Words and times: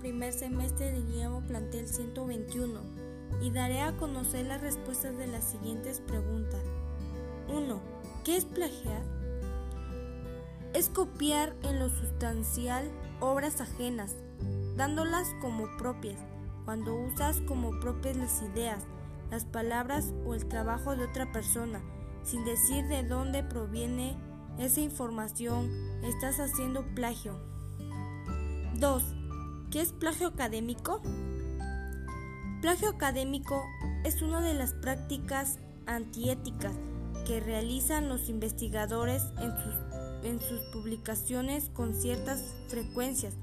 primer 0.00 0.32
semestre 0.32 0.92
de 0.92 1.00
Guillermo 1.02 1.42
Plantel 1.42 1.86
121 1.86 2.80
y 3.42 3.50
daré 3.50 3.80
a 3.82 3.96
conocer 3.96 4.46
las 4.46 4.60
respuestas 4.60 5.16
de 5.16 5.26
las 5.26 5.44
siguientes 5.44 6.00
preguntas. 6.00 6.60
1. 7.48 7.80
¿Qué 8.24 8.36
es 8.36 8.44
plagiar? 8.44 9.02
Es 10.72 10.88
copiar 10.88 11.54
en 11.62 11.78
lo 11.78 11.88
sustancial 11.88 12.90
obras 13.20 13.60
ajenas, 13.60 14.16
dándolas 14.76 15.28
como 15.40 15.66
propias, 15.76 16.18
cuando 16.64 16.94
usas 16.94 17.40
como 17.42 17.78
propias 17.80 18.16
las 18.16 18.42
ideas, 18.42 18.82
las 19.30 19.44
palabras 19.44 20.12
o 20.26 20.34
el 20.34 20.46
trabajo 20.46 20.96
de 20.96 21.04
otra 21.04 21.30
persona, 21.32 21.80
sin 22.24 22.44
decir 22.44 22.86
de 22.86 23.02
dónde 23.02 23.42
proviene 23.42 24.16
esa 24.58 24.80
información, 24.80 25.70
estás 26.02 26.40
haciendo 26.40 26.84
plagio. 26.94 27.38
2. 28.78 29.19
¿Qué 29.70 29.80
es 29.80 29.92
plagio 29.92 30.26
académico? 30.26 31.00
Plagio 32.60 32.88
académico 32.88 33.64
es 34.02 34.20
una 34.20 34.40
de 34.40 34.52
las 34.52 34.74
prácticas 34.74 35.60
antiéticas 35.86 36.72
que 37.24 37.38
realizan 37.38 38.08
los 38.08 38.28
investigadores 38.28 39.22
en 39.40 40.40
sus, 40.40 40.60
publicaciones 40.72 41.70
con 41.72 41.94
ciertas 41.94 42.56
frecuencias. 42.66 43.34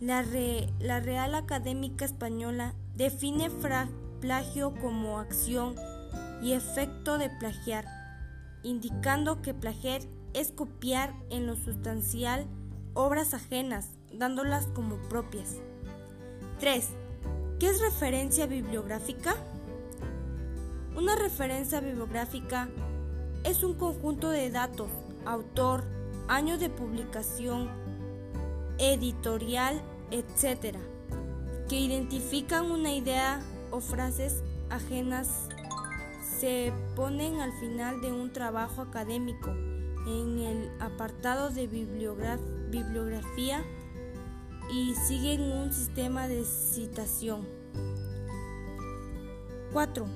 La, 0.00 0.24
la 0.80 1.00
Real 1.00 1.34
Académica 1.34 2.06
Española 2.06 2.74
define 2.94 3.50
plagio 4.20 4.72
como 4.80 5.18
acción 5.18 5.74
y 6.42 6.52
efecto 6.52 7.18
de 7.18 7.28
plagiar, 7.28 7.84
indicando 8.62 9.42
que 9.42 9.52
plagiar 9.52 10.00
es 10.32 10.50
copiar 10.50 11.14
en 11.28 11.46
lo 11.46 11.56
sustancial 11.56 12.46
obras 12.94 13.34
ajenas, 13.34 13.95
dándolas 14.12 14.66
como 14.66 14.96
propias. 15.08 15.56
3. 16.60 16.88
¿Qué 17.58 17.68
es 17.68 17.80
referencia 17.80 18.46
bibliográfica? 18.46 19.36
Una 20.96 21.14
referencia 21.14 21.80
bibliográfica 21.80 22.68
es 23.44 23.62
un 23.62 23.74
conjunto 23.74 24.30
de 24.30 24.50
datos, 24.50 24.90
autor, 25.24 25.84
año 26.28 26.58
de 26.58 26.70
publicación, 26.70 27.70
editorial, 28.78 29.80
etc., 30.10 30.76
que 31.68 31.80
identifican 31.80 32.70
una 32.70 32.92
idea 32.92 33.40
o 33.70 33.80
frases 33.80 34.42
ajenas 34.70 35.48
se 36.38 36.72
ponen 36.94 37.40
al 37.40 37.52
final 37.54 38.00
de 38.00 38.12
un 38.12 38.32
trabajo 38.32 38.82
académico 38.82 39.50
en 40.06 40.38
el 40.38 40.70
apartado 40.80 41.50
de 41.50 41.66
bibliografía 41.66 43.64
y 44.72 44.94
siguen 44.94 45.42
un 45.42 45.72
sistema 45.72 46.28
de 46.28 46.44
citación. 46.44 47.46
4. 49.72 50.06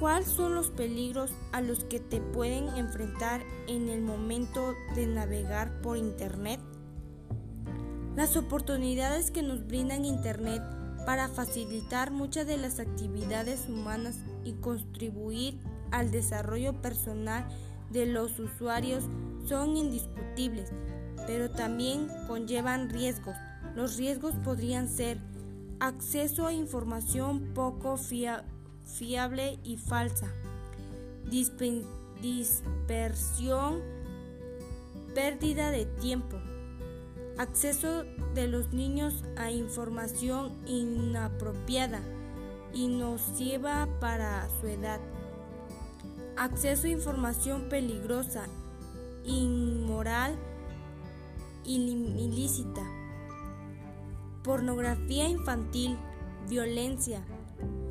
¿Cuáles 0.00 0.28
son 0.28 0.54
los 0.54 0.70
peligros 0.70 1.32
a 1.52 1.60
los 1.60 1.84
que 1.84 2.00
te 2.00 2.20
pueden 2.20 2.68
enfrentar 2.76 3.42
en 3.66 3.88
el 3.88 4.00
momento 4.00 4.74
de 4.94 5.06
navegar 5.06 5.80
por 5.80 5.96
Internet? 5.96 6.60
Las 8.14 8.36
oportunidades 8.36 9.30
que 9.30 9.42
nos 9.42 9.66
brindan 9.66 10.04
Internet 10.04 10.62
para 11.06 11.28
facilitar 11.28 12.10
muchas 12.10 12.46
de 12.46 12.58
las 12.58 12.80
actividades 12.80 13.68
humanas 13.68 14.18
y 14.44 14.52
contribuir 14.54 15.58
al 15.90 16.10
desarrollo 16.10 16.80
personal 16.82 17.48
de 17.90 18.06
los 18.06 18.38
usuarios 18.38 19.04
son 19.46 19.76
indiscutibles, 19.76 20.70
pero 21.28 21.50
también 21.50 22.08
conllevan 22.26 22.88
riesgos. 22.88 23.36
Los 23.76 23.98
riesgos 23.98 24.34
podrían 24.42 24.88
ser 24.88 25.18
acceso 25.78 26.46
a 26.46 26.54
información 26.54 27.52
poco 27.54 27.98
fiable 27.98 29.58
y 29.62 29.76
falsa, 29.76 30.32
dispersión, 32.22 33.82
pérdida 35.14 35.70
de 35.70 35.84
tiempo, 35.84 36.38
acceso 37.36 38.04
de 38.34 38.48
los 38.48 38.72
niños 38.72 39.22
a 39.36 39.50
información 39.50 40.56
inapropiada 40.66 42.00
y 42.72 42.88
nociva 42.88 43.86
para 44.00 44.48
su 44.62 44.66
edad, 44.66 45.00
acceso 46.38 46.86
a 46.86 46.90
información 46.90 47.68
peligrosa, 47.68 48.46
inmoral, 49.26 50.38
ilícita, 51.76 52.82
pornografía 54.42 55.28
infantil, 55.28 55.98
violencia, 56.48 57.22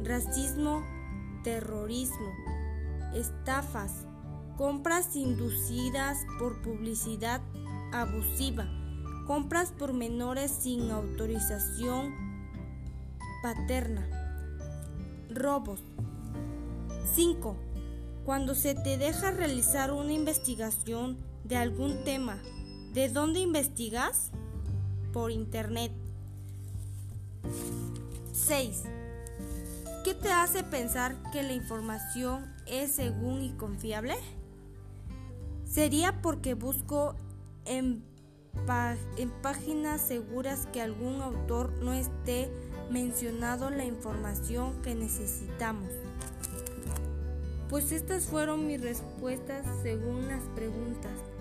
racismo, 0.03 0.83
terrorismo, 1.43 2.33
estafas, 3.13 4.05
compras 4.57 5.15
inducidas 5.15 6.17
por 6.39 6.61
publicidad 6.61 7.41
abusiva, 7.93 8.67
compras 9.27 9.71
por 9.71 9.94
menores 9.94 10.51
sin 10.51 10.89
autorización 10.89 12.13
paterna, 13.44 14.07
robos. 15.29 15.83
5. 17.13 17.55
Cuando 18.25 18.55
se 18.55 18.75
te 18.75 18.97
deja 18.97 19.31
realizar 19.31 19.91
una 19.91 20.11
investigación 20.11 21.17
de 21.44 21.55
algún 21.55 22.03
tema, 22.03 22.38
¿de 22.97 23.09
dónde 23.09 23.41
investigas? 23.41 24.31
Por 25.13 25.29
internet. 25.29 25.91
6. 28.33 28.85
¿Qué 30.03 30.15
te 30.15 30.31
hace 30.31 30.63
pensar 30.63 31.15
que 31.31 31.43
la 31.43 31.53
información 31.53 32.51
es 32.65 32.93
según 32.93 33.43
y 33.43 33.51
confiable? 33.51 34.15
Sería 35.63 36.23
porque 36.23 36.55
busco 36.55 37.13
en 37.65 38.03
en 39.17 39.29
páginas 39.43 40.01
seguras 40.01 40.67
que 40.73 40.81
algún 40.81 41.21
autor 41.21 41.71
no 41.83 41.93
esté 41.93 42.49
mencionado 42.89 43.69
la 43.69 43.85
información 43.85 44.81
que 44.81 44.95
necesitamos. 44.95 45.91
Pues 47.69 47.91
estas 47.91 48.25
fueron 48.25 48.65
mis 48.65 48.81
respuestas 48.81 49.63
según 49.83 50.27
las 50.27 50.41
preguntas. 50.55 51.36